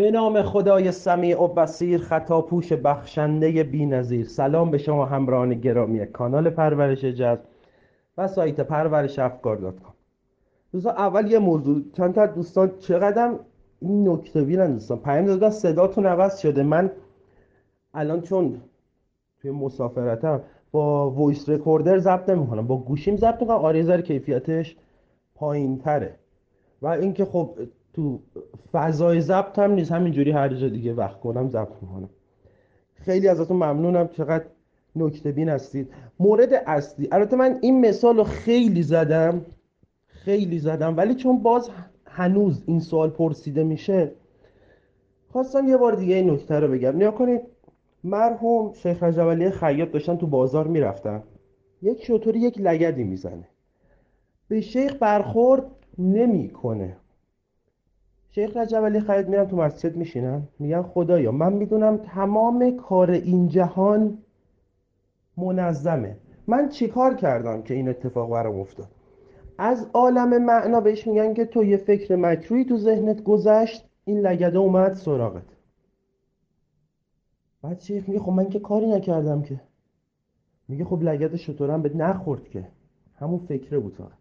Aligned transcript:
به 0.00 0.10
نام 0.10 0.42
خدای 0.42 0.92
سمیع 0.92 1.42
و 1.42 1.48
بصیر 1.48 2.00
خطا 2.00 2.42
پوش 2.42 2.72
بخشنده 2.72 3.62
بی 3.64 3.86
نظیر 3.86 4.26
سلام 4.26 4.70
به 4.70 4.78
شما 4.78 5.04
همراهان 5.04 5.54
گرامی 5.54 6.06
کانال 6.06 6.50
پرورش 6.50 7.04
جذب 7.04 7.40
و 8.18 8.28
سایت 8.28 8.60
پرورش 8.60 9.18
افکار 9.18 9.56
dot 9.56 9.80
com. 9.80 9.94
دوستان 10.72 10.96
اول 10.96 11.30
یه 11.30 11.38
موضوع. 11.38 11.82
چند 11.96 12.14
تا 12.14 12.26
دوستان 12.26 12.72
چقدر 12.78 13.34
این 13.80 14.08
نکته 14.08 14.42
بینن 14.42 14.72
دوستان؟ 14.72 14.98
پیام 14.98 15.26
دادن 15.26 15.50
صداتون 15.50 16.06
عوض 16.06 16.38
شده. 16.38 16.62
من 16.62 16.90
الان 17.94 18.20
چون 18.20 18.60
توی 19.42 19.50
مسافرتم 19.50 20.40
با 20.70 21.10
voice 21.10 21.48
recorder 21.48 21.98
ضبط 21.98 22.28
نمی‌کنم 22.28 22.66
با 22.66 22.76
گوشیم 22.76 23.16
ضبط 23.16 23.42
می‌کنم. 23.42 23.82
ذره 23.82 24.02
کیفیتش 24.02 24.76
پایین 25.34 25.78
تره 25.78 26.14
و 26.82 26.86
اینکه 26.86 27.24
خب 27.24 27.50
تو 27.92 28.20
فضای 28.72 29.20
ضبط 29.20 29.58
هم 29.58 29.72
نیست. 29.72 29.92
همینجوری 29.92 30.30
هر 30.30 30.48
جا 30.48 30.68
دیگه 30.68 30.94
وقت 30.94 31.20
کنم 31.20 31.48
ضبط 31.48 31.82
می‌کنم. 31.82 32.10
خیلی 32.94 33.28
ازتون 33.28 33.56
ممنونم. 33.56 34.08
چقدر 34.08 34.44
نکته 34.96 35.32
بین 35.32 35.48
هستید. 35.48 35.88
مورد 36.20 36.52
اصلی. 36.66 37.08
البته 37.12 37.36
من 37.36 37.58
این 37.60 37.80
مثال 37.80 38.16
رو 38.16 38.24
خیلی 38.24 38.82
زدم. 38.82 39.46
خیلی 40.06 40.58
زدم. 40.58 40.96
ولی 40.96 41.14
چون 41.14 41.42
باز 41.42 41.70
هنوز 42.06 42.62
این 42.66 42.80
سوال 42.80 43.10
پرسیده 43.10 43.64
میشه 43.64 44.12
خواستم 45.28 45.68
یه 45.68 45.76
بار 45.76 45.94
دیگه 45.94 46.14
این 46.14 46.30
نکته 46.30 46.60
رو 46.60 46.68
بگم. 46.68 46.96
نیا 46.96 47.10
کنید. 47.10 47.40
مرحوم 48.04 48.72
شیخ 48.72 49.02
رجب 49.02 49.30
علی 49.30 49.50
خیاط 49.50 49.90
داشتن 49.90 50.16
تو 50.16 50.26
بازار 50.26 50.66
می‌رفتن. 50.66 51.22
یک 51.82 52.04
شطوری 52.04 52.38
یک 52.38 52.60
لگدی 52.60 53.04
می‌زنه. 53.04 53.48
به 54.48 54.60
شیخ 54.60 54.94
برخورد 55.00 55.64
نمی‌کنه. 55.98 56.96
شیخ 58.30 58.56
رجب 58.56 58.84
علی 58.84 59.00
خیاط 59.00 59.26
میرن 59.26 59.46
تو 59.46 59.56
مسجد 59.56 59.96
میشینن 59.96 60.42
میگن 60.58 60.82
خدایا 60.82 61.32
من 61.32 61.52
می‌دونم 61.52 61.96
تمام 61.96 62.76
کار 62.76 63.10
این 63.10 63.48
جهان 63.48 64.18
منظمه. 65.36 66.16
من 66.46 66.68
چیکار 66.68 67.14
کردم 67.14 67.62
که 67.62 67.74
این 67.74 67.88
اتفاق 67.88 68.30
برام 68.30 68.60
افتاد؟ 68.60 68.88
از 69.58 69.90
عالم 69.94 70.44
معنا 70.44 70.80
بهش 70.80 71.06
میگن 71.06 71.34
که 71.34 71.44
تو 71.44 71.64
یه 71.64 71.76
فکر 71.76 72.16
مکروی 72.16 72.64
تو 72.64 72.76
ذهنت 72.76 73.22
گذشت 73.22 73.88
این 74.04 74.20
لگده 74.20 74.58
اومد 74.58 74.94
سراغت. 74.94 75.46
بعد 77.62 77.80
شیخ 77.80 78.08
میگه 78.08 78.20
خب 78.20 78.32
من 78.32 78.48
که 78.48 78.58
کاری 78.60 78.86
نکردم 78.86 79.42
که. 79.42 79.60
میگه 80.68 80.84
خب 80.84 81.02
لگد 81.02 81.36
شطورم 81.36 81.82
به 81.82 81.96
نخورد 81.96 82.48
که. 82.48 82.68
همون 83.14 83.38
فکره 83.38 83.78
بود 83.78 83.94
فقط. 83.94 84.18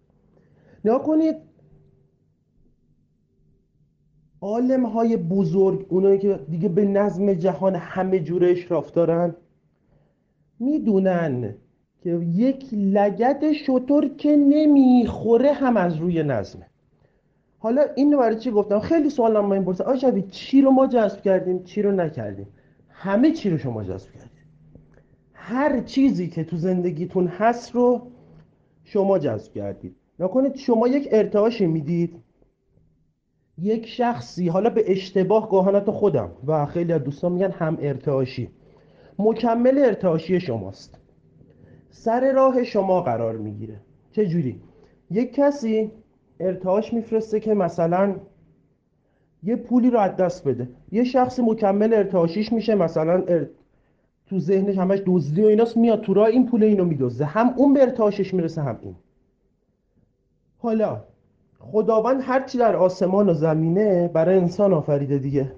نیا 0.85 0.99
کنید 0.99 1.35
عالم 4.41 4.85
های 4.85 5.17
بزرگ 5.17 5.85
اونایی 5.89 6.19
که 6.19 6.39
دیگه 6.49 6.69
به 6.69 6.85
نظم 6.85 7.33
جهان 7.33 7.75
همه 7.75 8.19
جوره 8.19 8.51
اشراف 8.51 8.91
دارن 8.91 9.35
می‌دونن 10.59 11.55
که 12.03 12.09
یک 12.33 12.65
لگد 12.73 13.51
شطور 13.51 14.07
که 14.07 14.35
نمی‌خوره 14.35 15.53
هم 15.53 15.77
از 15.77 15.95
روی 15.95 16.23
نظمه. 16.23 16.65
حالا 17.59 17.85
این 17.95 18.17
برای 18.17 18.39
چی 18.39 18.51
گفتم؟ 18.51 18.79
خیلی 18.79 19.09
سوال 19.09 19.37
هم 19.37 19.51
این 19.51 19.65
پرسه 19.65 19.83
آقا 19.83 20.19
چی 20.31 20.61
رو 20.61 20.71
ما 20.71 20.87
جذب 20.87 21.21
کردیم 21.21 21.63
چی 21.63 21.81
رو 21.81 21.91
نکردیم؟ 21.91 22.47
همه 22.89 23.31
چی 23.31 23.49
رو 23.49 23.57
شما 23.57 23.83
جذب 23.83 24.11
کردید 24.11 24.29
هر 25.33 25.79
چیزی 25.79 26.27
که 26.27 26.43
تو 26.43 26.57
زندگیتون 26.57 27.27
هست 27.27 27.75
رو 27.75 28.01
شما 28.83 29.19
جذب 29.19 29.53
کردید. 29.53 29.95
نکنید 30.19 30.55
شما 30.55 30.87
یک 30.87 31.09
ارتعاشی 31.11 31.67
می‌دید. 31.67 32.15
یک 33.61 33.87
شخصی 33.87 34.47
حالا 34.47 34.69
به 34.69 34.91
اشتباه 34.91 35.49
گاهانت 35.49 35.91
خودم 35.91 36.31
و 36.47 36.65
خیلی 36.65 36.93
از 36.93 37.03
دوستان 37.03 37.31
میگن 37.31 37.51
هم 37.51 37.77
ارتعاشی. 37.81 38.49
مکمل 39.19 39.77
ارتعاشی 39.77 40.39
شماست. 40.39 40.99
سر 41.89 42.31
راه 42.33 42.63
شما 42.63 43.01
قرار 43.01 43.37
می‌گیره. 43.37 43.79
چه 44.11 44.25
جوری 44.27 44.61
یک 45.11 45.33
کسی 45.33 45.91
ارتعاش 46.39 46.93
میفرسته 46.93 47.39
که 47.39 47.53
مثلا 47.53 48.15
یه 49.43 49.55
پولی 49.55 49.89
رو 49.89 49.99
از 49.99 50.15
دست 50.15 50.47
بده. 50.47 50.69
یه 50.91 51.03
شخص 51.03 51.39
مکمل 51.39 51.93
ارتعاشیش 51.93 52.53
میشه 52.53 52.75
مثلا 52.75 53.23
تو 54.27 54.39
ذهنش 54.39 54.77
همش 54.77 54.99
دزدی 55.05 55.41
و 55.43 55.45
ایناست 55.45 55.77
میاد 55.77 56.01
تو 56.01 56.13
راه 56.13 56.27
این 56.27 56.45
پول 56.45 56.63
اینو 56.63 56.85
میدزده. 56.85 57.25
هم 57.25 57.53
اون 57.57 57.73
به 57.73 57.81
ارتعاشش 57.81 58.33
می‌رسه 58.33 58.61
هم 58.61 58.79
این. 58.81 58.95
حالا 60.57 61.03
خداوند 61.59 62.21
هرچی 62.21 62.57
در 62.57 62.75
آسمان 62.75 63.29
و 63.29 63.33
زمینه 63.33 64.07
برای 64.07 64.37
انسان 64.37 64.73
آفریده 64.73 65.17
دیگه. 65.17 65.51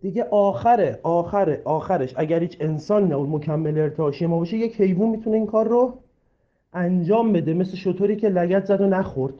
دیگه 0.00 0.24
آخره 0.24 1.00
آخره 1.02 1.62
آخرش 1.64 2.14
اگر 2.16 2.40
هیچ 2.40 2.56
انسان 2.60 3.08
نه 3.08 3.16
مکمل 3.16 3.78
ارتعاشی 3.78 4.26
ما 4.26 4.38
باشه 4.38 4.56
یک 4.56 4.80
حیوان 4.80 5.08
می‌تونه 5.08 5.36
این 5.36 5.46
کار 5.46 5.68
رو 5.68 5.98
انجام 6.72 7.32
بده 7.32 7.54
مثل 7.54 7.76
شطوری 7.76 8.16
که 8.16 8.28
لگت 8.28 8.64
زد 8.64 8.80
و 8.80 8.86
نخورد. 8.86 9.34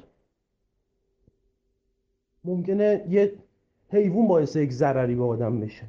ممکنه 2.44 3.04
یه 3.08 3.32
حیوان 3.88 4.28
باعث 4.28 4.56
یک 4.56 4.72
ضرری 4.72 5.14
به 5.14 5.24
آدم 5.24 5.60
بشه. 5.60 5.84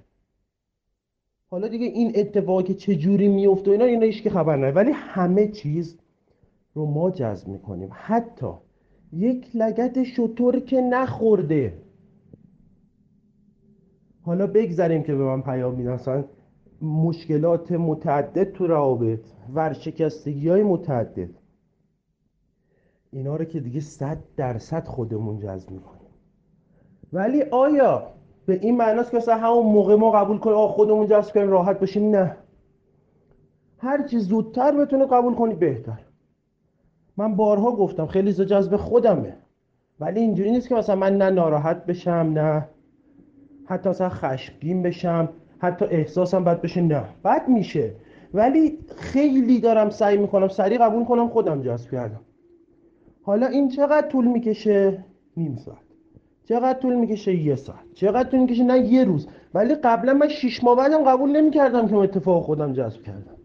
حالا 1.50 1.68
دیگه 1.68 1.86
این 1.86 2.12
اتفاقی 2.16 2.64
که 2.64 2.74
چجوری 2.74 3.28
میفته 3.28 3.72
اینا 3.72 3.86
اینا 3.86 4.08
که 4.08 4.30
خبر 4.30 4.56
نه 4.56 4.72
ولی 4.72 4.92
همه 4.92 5.48
چیز 5.48 5.98
رو 6.74 6.86
ما 6.86 7.12
جذب 7.12 7.48
می‌کنیم. 7.48 7.90
حتی 7.92 8.54
یک 9.14 9.56
لگت 9.56 10.04
شطور 10.04 10.60
که 10.60 10.82
نخورده. 10.82 11.74
حالا 14.22 14.48
بگذاریم 14.48 15.04
که 15.04 15.16
به 15.16 15.24
من 15.24 15.42
پیام 15.42 15.76
میدن. 15.76 16.26
مشکلات 16.82 17.72
متعدد 17.72 18.52
تو 18.52 18.68
روابط 18.68 19.26
ورشکستگی 19.54 20.50
های 20.50 20.64
متعدد. 20.64 21.30
اینا 23.12 23.36
رو 23.36 23.46
که 23.46 23.60
دیگه 23.60 23.80
صد 23.80 24.18
درصد 24.38 24.88
خودمون 24.88 25.40
جذب 25.40 25.72
می‌کنیم. 25.72 26.10
ولی 27.14 27.42
آیا 27.42 28.14
به 28.46 28.60
این 28.62 28.78
معناست 28.78 29.12
که 29.12 29.18
مثلا 29.18 29.38
همون 29.38 29.66
موقع 29.66 29.96
ما 29.96 30.12
قبول 30.12 30.38
کنیم 30.38 30.56
آه 30.56 30.72
خودمون 30.72 31.08
جذب 31.08 31.34
کنیم 31.34 31.50
راحت 31.50 31.80
باشیم 31.80 32.10
نه. 32.10 32.38
هر 33.78 34.08
چی 34.08 34.20
زودتر 34.20 34.72
بتونه 34.72 35.06
قبول 35.06 35.36
کنی 35.36 35.54
بهتر. 35.54 36.00
من 37.18 37.36
بارها 37.36 37.72
گفتم 37.72 38.06
خیلی 38.06 38.32
زود 38.32 38.48
جذب 38.48 38.76
خودمه. 38.76 39.34
ولی 40.00 40.20
اینجوری 40.20 40.52
نیست 40.52 40.70
که 40.70 40.76
مثلا 40.76 40.96
من 40.96 41.18
نه 41.18 41.30
ناراحت 41.30 41.86
بشم 41.86 42.32
نه. 42.34 42.68
حتی 43.66 43.90
مثلا 43.90 44.10
خشمگین 44.10 44.82
بشم 44.82 45.30
حتی 45.58 45.86
احساسم 45.86 46.44
بد 46.44 46.62
بشه 46.62 46.82
نه. 46.82 47.04
بد 47.26 47.48
میشه. 47.48 47.92
ولی 48.34 48.80
خیلی 48.96 49.60
دارم 49.60 49.90
سعی 49.90 50.18
می‌کنم 50.18 50.48
سریع 50.48 50.78
قبول 50.78 51.06
کنم 51.06 51.30
خودم 51.30 51.62
جذب 51.62 51.92
کردم. 51.92 52.22
حالا 53.24 53.48
این 53.48 53.70
چقدر 53.70 54.08
طول 54.08 54.28
می‌کشه؟ 54.28 55.04
نیم 55.38 55.56
ساعت. 55.56 55.78
چقدر 56.44 56.80
طول 56.80 56.96
می‌کشه؟ 56.96 57.36
یه 57.36 57.56
ساعت. 57.56 57.94
چقدر 57.94 58.30
طول 58.30 58.40
می‌کشه؟ 58.40 58.64
نه 58.64 58.80
یه 58.80 59.04
روز. 59.04 59.28
ولی 59.54 59.76
قبلا 59.76 60.14
من 60.14 60.28
شیش 60.28 60.64
ماه 60.64 60.78
بعدم 60.78 61.04
قبول 61.04 61.32
نمی‌کردم 61.32 61.88
که 61.88 61.96
اتفاق 61.96 62.44
خودم 62.44 62.74
جذب 62.74 63.02
کردم. 63.02 63.36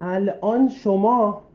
الان 0.00 0.68
شما 0.68 1.47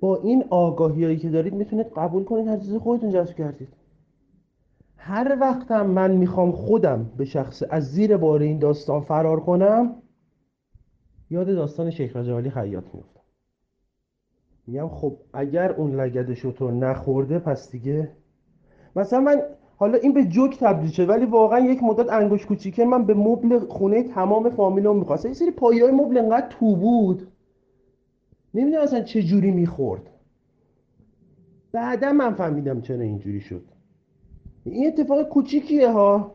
با 0.00 0.16
این 0.16 0.44
آگاهی 0.50 1.16
که 1.16 1.30
دارید 1.30 1.54
می‌تونید 1.54 1.86
قبول 1.96 2.24
کنید 2.24 2.48
هر 2.48 2.56
چیز 2.56 2.74
خودتون 2.74 3.10
جذب 3.10 3.34
کردید. 3.34 3.68
هر 4.96 5.36
وقتم 5.40 5.86
من 5.86 6.10
می‌خوام 6.10 6.52
خودم 6.52 7.10
به 7.16 7.24
شخص 7.24 7.62
از 7.70 7.92
زیر 7.92 8.16
بار 8.16 8.40
این 8.40 8.58
داستان 8.58 9.00
فرار 9.00 9.40
کنم 9.40 9.94
یاد 11.30 11.46
داستان 11.46 11.90
شیخ 11.90 12.16
رجب 12.16 12.36
علی 12.36 12.50
خیاط 12.50 12.84
میفتم 12.94 13.20
میگم 14.66 14.88
خب 14.88 15.16
اگر 15.32 15.72
اون 15.72 16.00
لگد 16.00 16.34
شطور 16.34 16.72
نخورده 16.72 17.38
پس 17.38 17.70
دیگه 17.70 18.12
مثلا 18.96 19.20
من 19.20 19.42
حالا 19.76 19.98
این 19.98 20.12
به 20.12 20.24
جوک 20.24 20.58
تبدیل 20.58 20.90
شد 20.90 21.08
ولی 21.08 21.26
واقعا 21.26 21.60
یک 21.60 21.82
مدت 21.82 22.12
انگوش 22.12 22.46
کوچیکه 22.46 22.84
من 22.84 23.04
به 23.04 23.14
مبل 23.14 23.58
خونه 23.58 24.02
تمام 24.02 24.50
فامیلم 24.50 24.96
می‌خواست 24.96 25.26
یه 25.26 25.32
سری 25.32 25.50
پایه 25.50 25.84
های 25.84 25.92
مبل 25.92 26.18
انقدر 26.18 26.46
تو 26.50 26.76
بود. 26.76 27.32
نمی‌دونم 28.58 28.82
اصلا 28.82 29.00
چه 29.00 29.22
جوری 29.22 29.50
می‌خورد؟ 29.50 30.10
بعدا 31.72 32.12
من 32.12 32.34
فهمیدم 32.34 32.80
چرا 32.80 33.00
اینجوری 33.00 33.40
شد. 33.40 33.64
این 34.64 34.86
اتفاق 34.86 35.22
کوچیکیه 35.22 35.88
ها. 35.88 36.34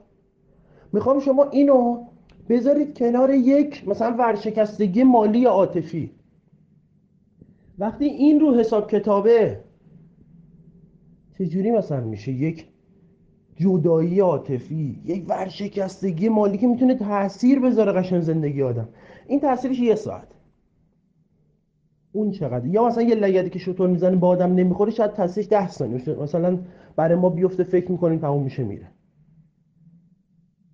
می‌خوام 0.93 1.19
شما 1.19 1.43
اینو 1.49 2.05
بذارید 2.49 2.97
کنار 2.97 3.33
یک 3.33 3.87
مثلا 3.87 4.15
ورشکستگی 4.19 5.03
مالی 5.03 5.45
عاطفی. 5.45 6.11
وقتی 7.77 8.05
این 8.05 8.39
رو 8.39 8.55
حساب 8.55 8.91
کتابه 8.91 9.59
چجوری 11.37 11.71
مثلا 11.71 12.01
میشه 12.01 12.31
یک 12.31 12.67
جدایی 13.55 14.19
عاطفی 14.19 15.01
یک 15.05 15.25
ورشکستگی 15.29 16.29
مالی 16.29 16.57
که 16.57 16.67
می‌تونه 16.67 16.95
تاثیر 16.95 17.59
بذاره 17.59 17.91
قشن 17.91 18.19
زندگی 18.19 18.61
آدم. 18.61 18.89
این 19.27 19.39
تاثیرش 19.39 19.79
یه 19.79 19.95
ساعت 19.95 20.32
اون 22.15 22.31
چقدر؟ 22.31 22.65
یا 22.65 22.87
مثلا 22.87 23.03
یه 23.03 23.15
لگدی 23.15 23.49
که 23.49 23.59
شطور 23.59 23.89
می‌زنه 23.89 24.15
با 24.15 24.27
آدم 24.27 24.53
نمی‌خوره 24.53 24.91
شاید 24.91 25.13
تاثیرش 25.13 25.47
ده 25.47 25.69
ثانیه 25.69 26.15
مثلا 26.21 26.59
برای 26.95 27.15
ما 27.15 27.29
بیفته 27.29 27.63
فکر 27.63 27.91
می‌کنیم 27.91 28.19
تموم 28.19 28.43
میشه 28.43 28.63
میره. 28.63 28.87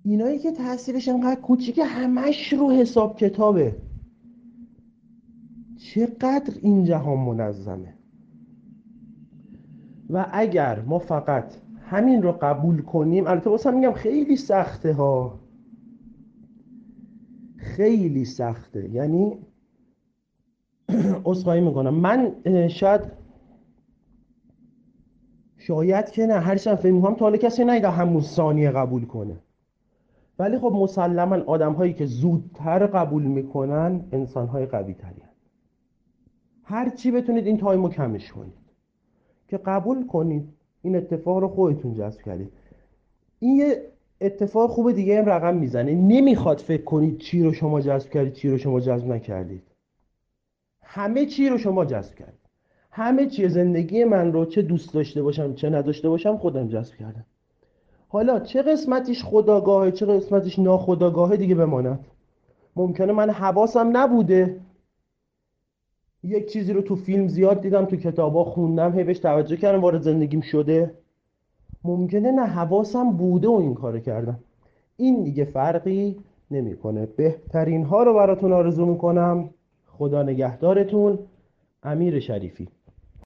اینایی 0.04 0.40
که 0.40 0.52
تاثیرش 0.52 1.10
انقدر 1.10 1.42
کوچیکه 1.42 1.84
همش 1.84 2.54
رو 2.54 2.72
حساب 2.72 3.18
کتابه. 3.18 3.76
چقدر 5.78 6.54
این 6.62 6.84
جهان 6.84 7.20
منظمه. 7.20 7.94
و 10.10 10.26
اگر 10.32 10.82
ما 10.82 11.00
فقط 11.00 11.54
همین 11.82 12.24
رو 12.24 12.32
قبول 12.32 12.82
کنیم 12.82 13.28
البته 13.28 13.50
واسه 13.50 13.72
میگم 13.72 13.94
خیلی 13.94 14.36
سخته 14.36 14.94
ها. 14.94 15.40
خیلی 17.58 18.26
سخته. 18.26 18.90
یعنی 18.90 19.38
اصخایی 21.26 21.62
می‌کنم. 21.62 21.94
من 21.94 22.36
شاید 22.68 23.02
شاید 25.58 26.10
که 26.10 26.26
نه 26.26 26.34
هرچند 26.34 26.76
فکر 26.76 26.92
می‌کنم 26.92 27.16
تا 27.16 27.26
حالا 27.26 27.38
کسی 27.38 27.66
نیده 27.66 27.90
همون 27.90 28.22
ثانیه 28.22 28.72
قبول 28.72 29.06
کنه. 29.06 29.36
ولی 30.40 30.58
خب 30.58 30.72
مسلما 30.76 31.36
آدم 31.36 31.74
هایی 31.74 31.94
که 31.94 32.06
زودتر 32.06 32.88
قبول 32.88 33.24
می‌کنن 33.24 34.02
انسان 34.12 34.48
های 34.48 34.66
قوی 34.66 34.94
تری 34.94 35.22
هر 36.64 36.90
چی 36.90 37.12
بتونید 37.12 37.48
این 37.48 37.58
تایمو 37.58 37.90
کمش 37.90 38.32
کنید. 38.32 38.54
که 39.48 39.58
قبول 39.58 40.08
کنید. 40.08 40.50
این 40.82 40.96
اتفاق 40.96 41.38
رو 41.38 41.48
خودتون 41.48 41.94
جذب 41.94 42.22
کردید. 42.22 42.52
این 43.40 43.56
یه 43.56 43.82
اتفاق 44.22 44.70
خوب 44.70 44.92
دیگه 44.92 45.20
هم 45.20 45.26
رقم 45.26 45.56
می‌زنه. 45.56 45.94
نمی‌خواد 45.94 46.58
فکر 46.58 46.84
کنید 46.84 47.18
چی 47.18 47.44
رو 47.44 47.54
شما 47.54 47.82
جذب 47.82 48.10
کردید 48.10 48.34
چی 48.34 48.50
رو 48.50 48.58
شما 48.58 48.80
جذب 48.80 49.08
نکردید. 49.08 49.64
همه 50.92 51.26
چی 51.26 51.50
رو 51.50 51.58
شما 51.58 51.86
جذب 51.86 52.16
کردید. 52.16 52.40
همه 52.92 53.26
چی 53.26 53.50
زندگی 53.50 54.04
من 54.04 54.34
رو 54.34 54.46
چه 54.46 54.62
دوست 54.62 54.94
داشته 54.94 55.24
باشم 55.24 55.54
چه 55.54 55.70
نداشته 55.70 56.10
باشم 56.10 56.38
خودم 56.38 56.68
جذب 56.68 56.96
کردم. 56.96 57.26
حالا 58.08 58.40
چه 58.40 58.62
قسمتیش 58.62 59.24
خداگاهه 59.24 59.92
چه 59.92 60.06
قسمتیش 60.06 60.60
ناخداگاهه 60.60 61.38
دیگه 61.38 61.56
بماند. 61.56 62.06
ممکنه 62.76 63.14
من 63.14 63.30
حواسم 63.30 63.98
نبوده. 63.98 64.60
یک 66.24 66.52
چیزی 66.52 66.74
رو 66.74 66.82
تو 66.82 66.96
فیلم 66.96 67.28
زیاد 67.28 67.62
دیدم 67.62 67.86
تو 67.86 67.96
کتابا 67.96 68.44
خوندم 68.44 68.98
هی 68.98 69.04
بهش 69.04 69.20
توجه 69.20 69.58
کردم 69.58 69.82
وارد 69.82 70.02
زندگیم 70.02 70.42
شده. 70.42 70.96
ممکنه 71.84 72.32
نه 72.32 72.46
حواسم 72.46 73.12
بوده 73.12 73.48
و 73.48 73.52
این 73.52 73.74
کارو 73.74 74.00
کردم. 74.00 74.40
این 74.98 75.24
دیگه 75.24 75.46
فرقی 75.46 76.18
نمی‌کنه. 76.52 77.06
بهترین 77.06 77.86
ها 77.86 78.04
رو 78.04 78.14
براتون 78.14 78.54
آرزو 78.54 78.86
می‌کنم. 78.86 79.50
خدا 80.00 80.24
نگهدارتون 80.24 81.20
امیر 81.84 82.20
شریفی. 82.20 82.68